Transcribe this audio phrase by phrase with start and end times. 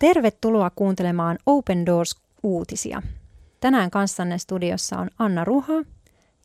[0.00, 3.02] Tervetuloa kuuntelemaan Open Doors-uutisia.
[3.60, 5.72] Tänään kanssanne studiossa on Anna Ruha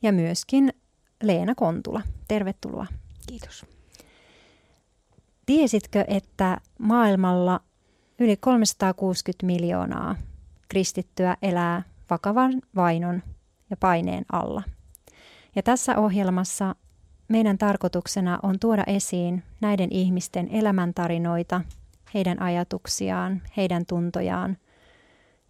[0.02, 0.74] ja myöskin
[1.24, 2.02] Leena Kontula.
[2.28, 2.86] Tervetuloa.
[3.28, 3.66] Kiitos.
[5.46, 7.60] Tiesitkö, että maailmalla
[8.20, 10.16] yli 360 miljoonaa
[10.70, 13.24] kristittyä elää vakavan vainon
[13.70, 14.64] ja paineen alla?
[15.56, 16.76] Ja tässä ohjelmassa
[17.28, 21.62] meidän tarkoituksena on tuoda esiin näiden ihmisten elämäntarinoita,
[22.16, 24.58] heidän ajatuksiaan, heidän tuntojaan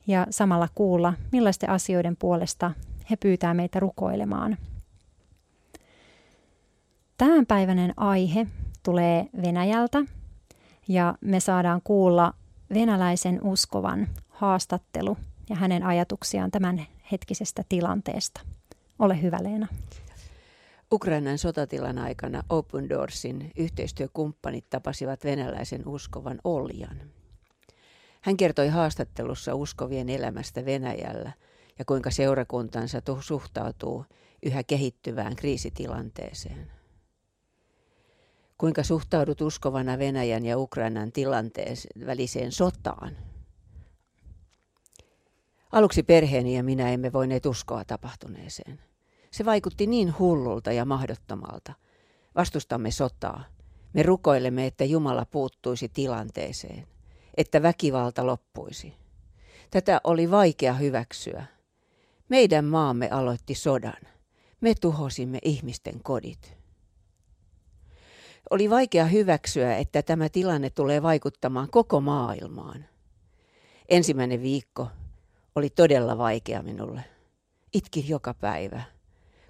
[0.08, 2.72] ja samalla kuulla, millaisten asioiden puolesta
[3.10, 4.58] he pyytää meitä rukoilemaan.
[7.18, 8.48] Tämänpäiväinen aihe
[8.84, 10.04] tulee Venäjältä
[10.88, 12.34] ja me saadaan kuulla
[12.74, 15.18] venäläisen uskovan haastattelu
[15.50, 18.42] ja hänen ajatuksiaan tämän hetkisestä tilanteesta.
[19.00, 19.68] Ole hyvä Leena.
[20.96, 27.12] Ukrainan sotatilan aikana Open Doorsin yhteistyökumppanit tapasivat venäläisen uskovan Oljan.
[28.22, 31.32] Hän kertoi haastattelussa uskovien elämästä Venäjällä
[31.80, 34.06] ja kuinka seurakuntansa suhtautuu
[34.46, 36.72] yhä kehittyvään kriisitilanteeseen.
[38.58, 43.18] Kuinka suhtaudut uskovana Venäjän ja Ukrainan tilanteen väliseen sotaan?
[45.72, 48.80] Aluksi perheeni ja minä emme voineet uskoa tapahtuneeseen.
[49.36, 51.74] Se vaikutti niin hullulta ja mahdottomalta.
[52.36, 53.44] Vastustamme sotaa.
[53.94, 56.88] Me rukoilemme, että Jumala puuttuisi tilanteeseen,
[57.38, 58.94] että väkivalta loppuisi.
[59.72, 61.46] Tätä oli vaikea hyväksyä.
[62.30, 64.02] Meidän maamme aloitti sodan.
[64.62, 66.58] Me tuhosimme ihmisten kodit.
[68.50, 72.86] Oli vaikea hyväksyä, että tämä tilanne tulee vaikuttamaan koko maailmaan.
[73.90, 74.88] Ensimmäinen viikko
[75.56, 77.04] oli todella vaikea minulle.
[77.74, 78.95] Itkin joka päivä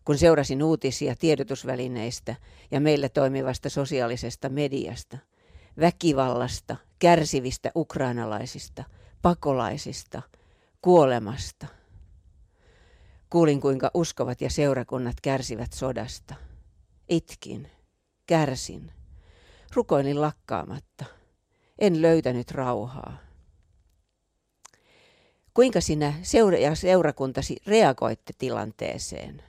[0.06, 2.36] kun seurasin uutisia tiedotusvälineistä
[2.72, 5.18] ja meillä toimivasta sosiaalisesta mediasta,
[5.80, 8.84] väkivallasta, kärsivistä ukrainalaisista,
[9.22, 10.22] pakolaisista,
[10.82, 11.68] kuolemasta.
[13.30, 16.36] Kuulin, kuinka uskovat ja seurakunnat kärsivät sodasta.
[17.10, 17.72] Itkin,
[18.26, 18.92] kärsin,
[19.74, 21.06] rukoilin lakkaamatta.
[21.80, 23.18] En löytänyt rauhaa.
[25.54, 29.44] Kuinka sinä seura- ja seurakuntasi reagoitte tilanteeseen?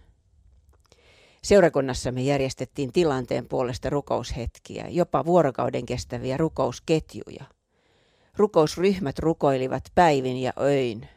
[1.46, 7.44] Seurakunnassamme järjestettiin tilanteen puolesta rukoushetkiä, jopa vuorokauden kestäviä rukousketjuja.
[8.36, 11.08] Rukousryhmät rukoilivat päivin ja öin.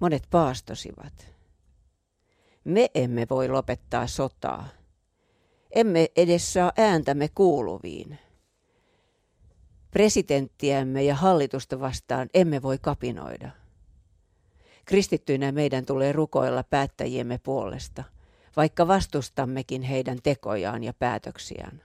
[0.00, 1.12] Monet paastosivat.
[2.64, 4.68] Me emme voi lopettaa sotaa.
[5.70, 8.18] Emme edes saa ääntämme kuuluviin.
[9.90, 13.50] Presidenttiämme ja hallitusta vastaan emme voi kapinoida.
[14.84, 18.04] Kristittyinä meidän tulee rukoilla päättäjiemme puolesta–
[18.56, 21.82] vaikka vastustammekin heidän tekojaan ja päätöksiään.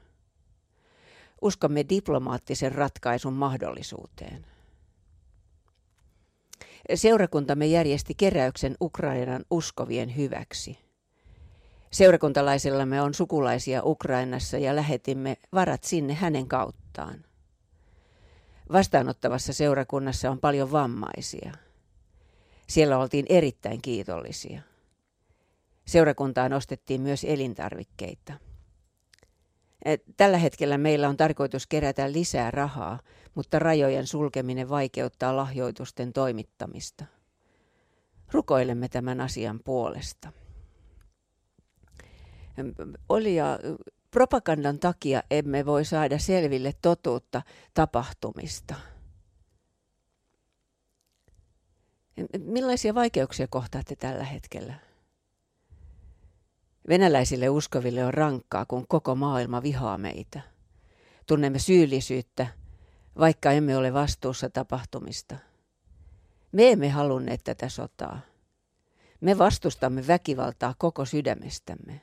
[1.42, 4.46] Uskomme diplomaattisen ratkaisun mahdollisuuteen.
[6.96, 10.78] Seurakuntamme järjesti keräyksen Ukrainan uskovien hyväksi.
[11.92, 17.26] Seurakuntalaisillamme on sukulaisia Ukrainassa ja lähetimme varat sinne hänen kauttaan.
[18.72, 21.54] Vastaanottavassa seurakunnassa on paljon vammaisia.
[22.68, 24.62] Siellä oltiin erittäin kiitollisia.
[25.88, 28.34] Seurakuntaan ostettiin myös elintarvikkeita.
[30.18, 33.00] Tällä hetkellä meillä on tarkoitus kerätä lisää rahaa,
[33.36, 37.06] mutta rajojen sulkeminen vaikeuttaa lahjoitusten toimittamista.
[38.32, 40.32] Rukoilemme tämän asian puolesta.
[43.10, 43.60] Oli ja
[44.12, 47.42] propagandan takia emme voi saada selville totuutta
[47.74, 48.76] tapahtumista.
[52.40, 54.87] Millaisia vaikeuksia kohtaatte tällä hetkellä?
[56.90, 60.42] Venäläisille uskoville on rankkaa, kun koko maailma vihaa meitä.
[61.28, 62.48] Tunnemme syyllisyyttä,
[63.20, 65.36] vaikka emme ole vastuussa tapahtumista.
[66.52, 68.20] Me emme halunneet tätä sotaa.
[69.22, 72.02] Me vastustamme väkivaltaa koko sydämestämme.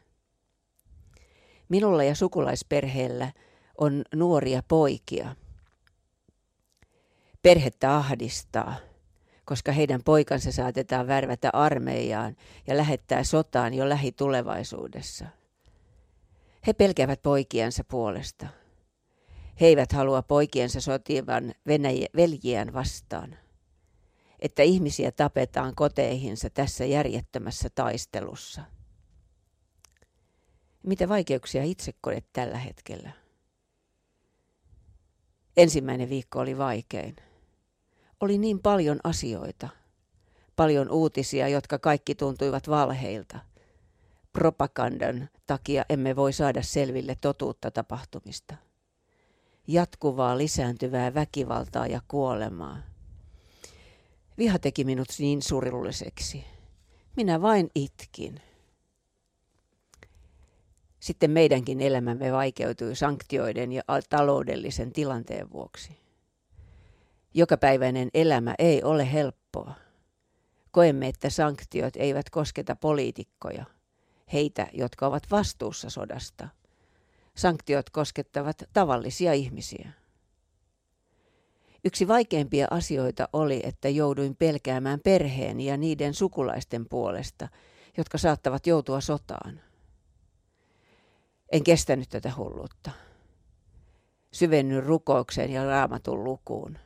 [1.68, 3.32] Minulla ja sukulaisperheellä
[3.78, 5.36] on nuoria poikia.
[7.42, 8.76] Perhettä ahdistaa–
[9.44, 12.36] koska heidän poikansa saatetaan värvätä armeijaan
[12.66, 15.26] ja lähettää sotaan jo lähitulevaisuudessa.
[16.66, 18.46] He pelkäävät poikiensa puolesta.
[19.60, 21.54] He eivät halua poikiensa sotivan
[22.16, 23.36] veljiään vastaan.
[24.40, 28.62] Että ihmisiä tapetaan koteihinsa tässä järjettömässä taistelussa.
[30.82, 33.10] Mitä vaikeuksia itse koet tällä hetkellä?
[35.56, 37.16] Ensimmäinen viikko oli vaikein
[38.20, 39.68] oli niin paljon asioita,
[40.56, 43.38] paljon uutisia, jotka kaikki tuntuivat valheilta.
[44.32, 48.56] Propagandan takia emme voi saada selville totuutta tapahtumista.
[49.66, 52.78] Jatkuvaa lisääntyvää väkivaltaa ja kuolemaa.
[54.38, 56.44] Viha teki minut niin surilliseksi.
[57.16, 58.40] Minä vain itkin.
[61.00, 66.03] Sitten meidänkin elämämme vaikeutui sanktioiden ja taloudellisen tilanteen vuoksi.
[67.34, 69.74] Jokapäiväinen elämä ei ole helppoa.
[70.70, 73.64] Koemme, että sanktiot eivät kosketa poliitikkoja,
[74.32, 76.48] heitä, jotka ovat vastuussa sodasta.
[77.36, 79.92] Sanktiot koskettavat tavallisia ihmisiä.
[81.84, 87.48] Yksi vaikeimpia asioita oli, että jouduin pelkäämään perheen ja niiden sukulaisten puolesta,
[87.96, 89.60] jotka saattavat joutua sotaan.
[91.52, 92.90] En kestänyt tätä hulluutta.
[94.32, 96.78] Syvennyn rukoukseen ja raamatun lukuun.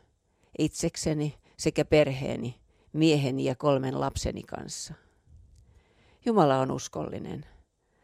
[0.59, 2.61] Itsekseni sekä perheeni,
[2.93, 4.95] mieheni ja kolmen lapseni kanssa.
[6.25, 7.47] Jumala on uskollinen.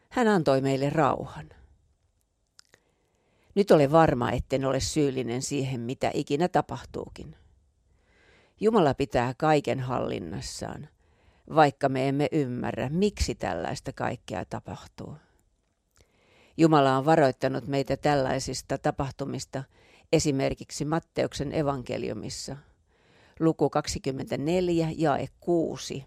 [0.09, 1.49] Hän antoi meille rauhan.
[3.55, 7.35] Nyt olen varma, etten ole syyllinen siihen, mitä ikinä tapahtuukin.
[8.59, 10.89] Jumala pitää kaiken hallinnassaan,
[11.55, 15.15] vaikka me emme ymmärrä, miksi tällaista kaikkea tapahtuu.
[16.57, 19.63] Jumala on varoittanut meitä tällaisista tapahtumista
[20.15, 22.57] esimerkiksi Matteuksen evankeliumissa.
[23.39, 26.05] Luku 24, jae 6.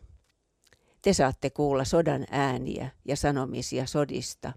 [1.02, 4.52] Te saatte kuulla sodan ääniä ja sanomisia sodista,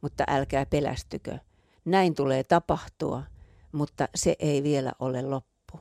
[0.00, 1.38] mutta älkää pelästykö–
[1.84, 3.22] näin tulee tapahtua,
[3.72, 5.80] mutta se ei vielä ole loppu.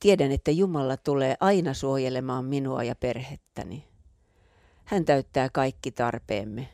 [0.00, 3.88] Tiedän, että Jumala tulee aina suojelemaan minua ja perhettäni.
[4.84, 6.68] Hän täyttää kaikki tarpeemme.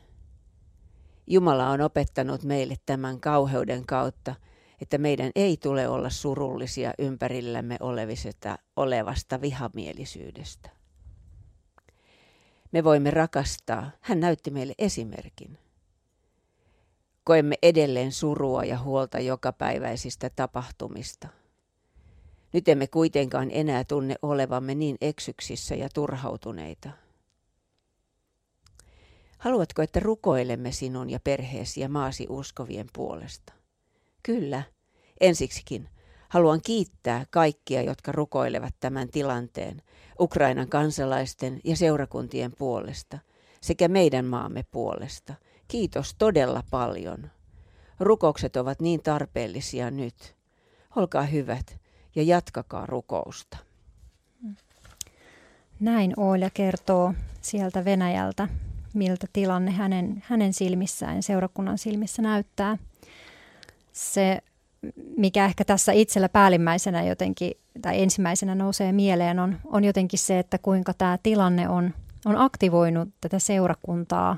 [1.27, 4.35] Jumala on opettanut meille tämän kauheuden kautta,
[4.81, 10.69] että meidän ei tule olla surullisia ympärillämme olevisesta, olevasta vihamielisyydestä.
[12.71, 13.91] Me voimme rakastaa.
[14.01, 15.57] Hän näytti meille esimerkin.
[17.23, 21.27] Koemme edelleen surua ja huolta jokapäiväisistä tapahtumista.
[22.53, 26.89] Nyt emme kuitenkaan enää tunne olevamme niin eksyksissä ja turhautuneita.
[29.37, 33.53] Haluatko, että rukoilemme sinun ja perheesi ja maasi uskovien puolesta?
[34.23, 34.63] Kyllä,
[35.19, 35.89] ensiksikin
[36.29, 39.81] haluan kiittää kaikkia, jotka rukoilevat tämän tilanteen
[40.19, 43.19] Ukrainan kansalaisten ja seurakuntien puolesta
[43.61, 45.33] sekä meidän maamme puolesta–
[45.67, 47.31] Kiitos todella paljon.
[47.99, 50.35] Rukoukset ovat niin tarpeellisia nyt.
[50.95, 51.79] Olkaa hyvät
[52.15, 53.57] ja jatkakaa rukousta.
[55.79, 58.47] Näin Oilja kertoo sieltä Venäjältä,
[58.97, 62.77] miltä tilanne hänen, hänen silmissään seurakunnan silmissä näyttää.
[63.93, 64.39] Se,
[65.17, 67.51] mikä ehkä tässä itsellä päällimmäisenä jotenkin,
[67.81, 71.93] tai ensimmäisenä nousee mieleen, on, on jotenkin se, että kuinka tämä tilanne on,
[72.25, 74.37] on aktivoinut tätä seurakuntaa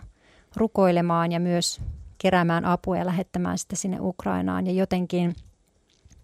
[0.55, 1.81] rukoilemaan ja myös
[2.17, 4.67] keräämään apua ja lähettämään sitä sinne Ukrainaan.
[4.67, 5.35] Ja jotenkin,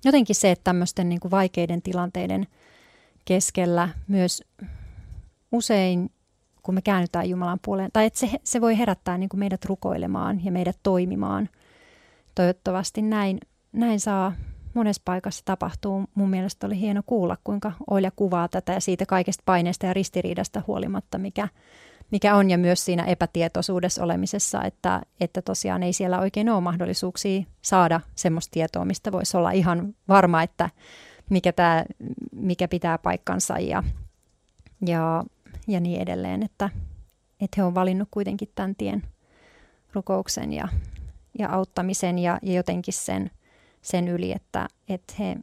[0.05, 2.47] jotenkin se, että tämmöisten niin kuin vaikeiden tilanteiden
[3.25, 4.43] keskellä myös
[5.51, 6.09] usein,
[6.65, 10.45] kun me käännytään Jumalan puoleen, tai että se, se voi herättää niin kuin meidät rukoilemaan
[10.45, 11.49] ja meidät toimimaan.
[12.35, 13.39] Toivottavasti näin,
[13.71, 14.33] näin saa
[14.73, 16.03] monessa paikassa tapahtuu.
[16.15, 20.61] Mun mielestä oli hieno kuulla, kuinka Oilja kuvaa tätä ja siitä kaikesta paineesta ja ristiriidasta
[20.67, 21.47] huolimatta, mikä
[22.11, 27.43] mikä on ja myös siinä epätietoisuudessa olemisessa, että, että tosiaan ei siellä oikein ole mahdollisuuksia
[27.61, 30.69] saada semmoista tietoa, mistä voisi olla ihan varma, että
[31.29, 31.85] mikä, tämä,
[32.31, 33.83] mikä pitää paikkansa ja,
[34.85, 35.23] ja,
[35.67, 36.69] ja niin edelleen, että,
[37.41, 39.03] että he on valinnut kuitenkin tämän tien
[39.93, 40.67] rukouksen ja,
[41.39, 43.31] ja auttamisen ja, ja jotenkin sen,
[43.81, 45.35] sen yli, että, että he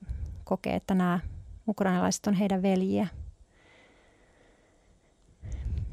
[0.44, 1.20] kokee, että nämä
[1.68, 3.08] ukrainalaiset on heidän veljiä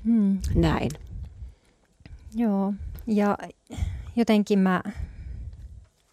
[0.05, 0.37] Hmm.
[0.55, 0.91] Näin.
[2.35, 2.73] Joo,
[3.07, 3.37] ja
[4.15, 4.83] jotenkin mä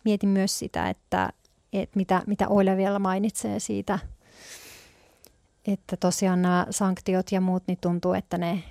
[0.04, 1.32] mietin myös sitä, että,
[1.72, 3.98] että mitä, mitä Oile vielä mainitsee siitä,
[5.66, 8.62] että tosiaan nämä sanktiot ja muut, niin tuntuu, että ne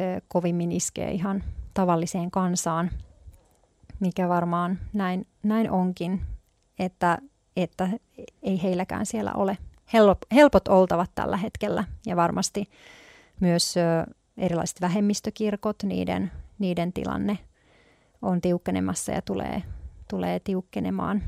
[0.00, 1.44] ö, kovimmin iskee ihan
[1.74, 2.90] tavalliseen kansaan,
[4.00, 6.20] mikä varmaan näin, näin onkin,
[6.78, 7.18] että,
[7.56, 7.88] että
[8.42, 9.58] ei heilläkään siellä ole
[10.34, 12.68] helpot oltavat tällä hetkellä ja varmasti
[13.40, 13.80] myös ö,
[14.36, 17.38] erilaiset vähemmistökirkot, niiden, niiden tilanne
[18.22, 19.62] on tiukkenemassa ja tulee,
[20.10, 21.22] tulee tiukkenemaan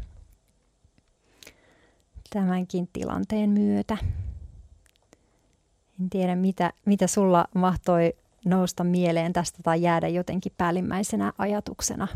[2.31, 3.97] tämänkin tilanteen myötä.
[6.05, 8.13] En tiedä, mitä, mitä sulla mahtoi
[8.45, 12.09] nousta mieleen tästä tai jäädä jotenkin päällimmäisenä ajatuksena.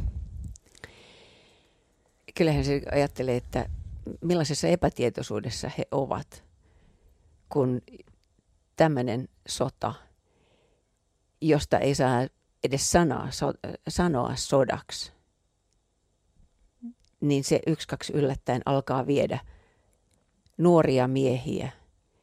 [2.34, 3.68] Kyllähän se ajattelee, että
[4.20, 6.44] millaisessa epätietoisuudessa he ovat,
[7.48, 7.82] kun
[8.76, 9.94] tämmöinen sota–
[11.40, 12.26] josta ei saa
[12.64, 13.52] edes sanaa, so,
[13.88, 15.12] sanoa sodaksi,
[17.20, 19.38] niin se yksi kaksi yllättäen alkaa viedä
[20.58, 21.72] nuoria miehiä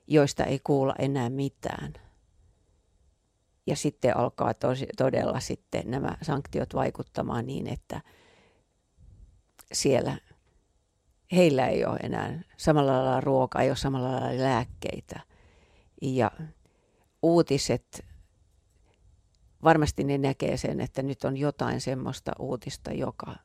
[0.07, 1.93] joista ei kuulla enää mitään.
[3.67, 8.01] Ja sitten alkaa tosi, todella sitten nämä sanktiot vaikuttamaan niin, että
[9.74, 10.17] siellä
[11.31, 15.19] heillä ei ole enää samalla lailla ruokaa, ei ole samalla lailla lääkkeitä.
[16.01, 16.31] Ja
[17.21, 18.05] uutiset,
[19.63, 23.35] varmasti ne näkee sen, että nyt on jotain semmoista uutista, joka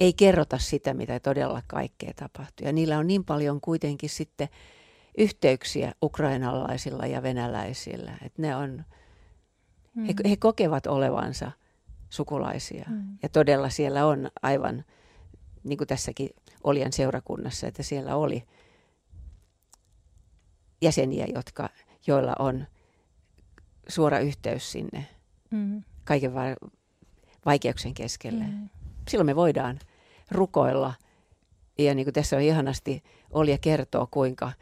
[0.00, 2.66] ei kerrota sitä, mitä todella kaikkea tapahtuu.
[2.66, 4.48] Ja niillä on niin paljon kuitenkin sitten
[5.18, 8.84] yhteyksiä ukrainalaisilla ja venäläisillä, että ne on,
[9.94, 10.04] mm.
[10.04, 11.52] he, he kokevat olevansa
[12.10, 12.84] sukulaisia.
[12.88, 13.18] Mm.
[13.22, 14.84] Ja todella siellä on aivan,
[15.64, 16.30] niin kuin tässäkin
[16.64, 18.44] Oljan seurakunnassa, että siellä oli
[20.82, 21.68] jäseniä, jotka,
[22.06, 22.66] joilla on
[23.88, 25.06] suora yhteys sinne
[25.50, 25.82] mm.
[26.04, 26.70] kaiken va-
[27.46, 28.44] vaikeuksien keskelle.
[28.44, 28.68] Mm.
[29.08, 29.78] Silloin me voidaan
[30.30, 30.94] rukoilla.
[31.78, 34.52] Ja niin kuin tässä on ihanasti Olja kertoo, kuinka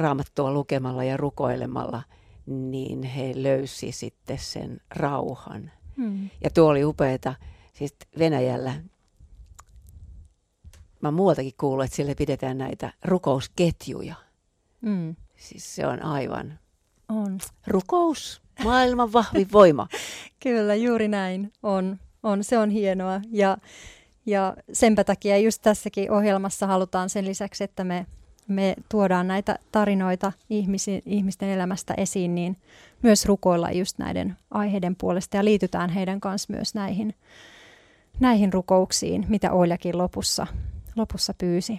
[0.00, 2.02] raamattua lukemalla ja rukoilemalla,
[2.46, 5.70] niin he löysi sitten sen rauhan.
[5.96, 6.30] Mm.
[6.44, 7.34] Ja tuo oli upeeta.
[7.72, 8.74] Siis Venäjällä,
[11.00, 14.14] mä muualtakin kuullut, että siellä pidetään näitä rukousketjuja.
[14.80, 15.16] Mm.
[15.36, 16.58] Siis se on aivan
[17.08, 17.38] on.
[17.66, 19.88] rukous, maailman vahvin voima.
[20.42, 21.98] Kyllä, juuri näin on.
[22.22, 22.44] on.
[22.44, 23.20] Se on hienoa.
[23.30, 23.58] Ja,
[24.26, 28.06] ja senpä takia just tässäkin ohjelmassa halutaan sen lisäksi, että me
[28.52, 32.56] me tuodaan näitä tarinoita ihmisi, ihmisten elämästä esiin, niin
[33.02, 37.14] myös rukoilla just näiden aiheiden puolesta ja liitytään heidän kanssa myös näihin,
[38.20, 40.46] näihin rukouksiin, mitä Oiljakin lopussa,
[40.96, 41.78] lopussa pyysi.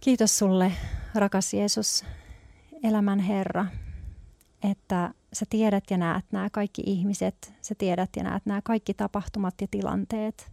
[0.00, 0.72] Kiitos sulle,
[1.14, 2.04] rakas Jeesus,
[2.82, 3.66] elämän Herra,
[4.70, 9.54] että sä tiedät ja näet nämä kaikki ihmiset, sä tiedät ja näet nämä kaikki tapahtumat
[9.60, 10.52] ja tilanteet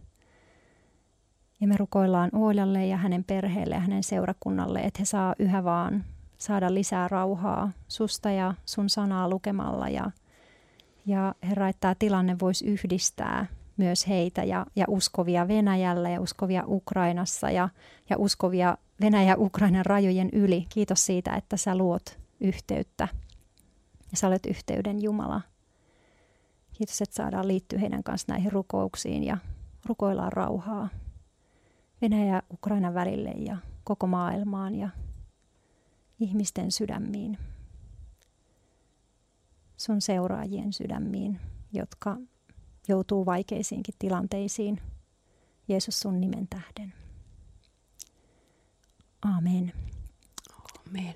[1.60, 6.04] ja me rukoillaan Oilalle ja hänen perheelle ja hänen seurakunnalle, että he saa yhä vaan
[6.38, 9.88] saada lisää rauhaa susta ja sun sanaa lukemalla.
[9.88, 10.10] Ja,
[11.06, 16.64] ja Herra, että tämä tilanne voisi yhdistää myös heitä ja, ja uskovia Venäjällä ja uskovia
[16.66, 17.68] Ukrainassa ja,
[18.10, 20.66] ja uskovia Venäjä-Ukrainan rajojen yli.
[20.68, 23.08] Kiitos siitä, että sä luot yhteyttä
[24.10, 25.40] ja sä olet yhteyden Jumala.
[26.72, 29.38] Kiitos, että saadaan liittyä heidän kanssa näihin rukouksiin ja
[29.86, 30.88] rukoillaan rauhaa.
[32.02, 34.88] Venäjä ja Ukrainan välille ja koko maailmaan ja
[36.20, 37.38] ihmisten sydämiin,
[39.76, 41.40] sun seuraajien sydämiin,
[41.72, 42.16] jotka
[42.88, 44.80] joutuu vaikeisiinkin tilanteisiin.
[45.68, 46.92] Jeesus sun nimen tähden.
[49.22, 49.72] Amen.
[50.88, 51.14] Amen.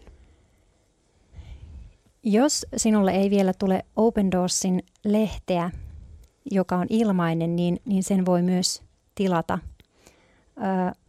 [2.22, 5.70] Jos sinulle ei vielä tule Open Doorsin lehteä,
[6.50, 8.82] joka on ilmainen, niin, niin sen voi myös
[9.14, 9.58] tilata–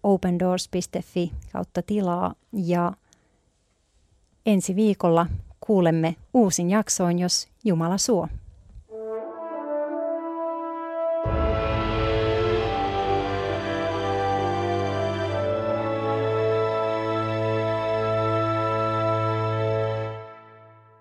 [0.04, 2.94] opendoors.fi kautta tilaa ja
[4.46, 5.28] ensi viikolla
[5.60, 8.28] kuulemme uusin jaksoon, jos Jumala suo.